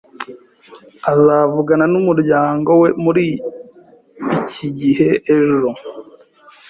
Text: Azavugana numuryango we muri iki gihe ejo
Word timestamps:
Azavugana 1.11 1.85
numuryango 1.93 2.71
we 2.81 2.89
muri 3.03 3.25
iki 4.37 4.67
gihe 4.79 5.09
ejo 5.35 5.69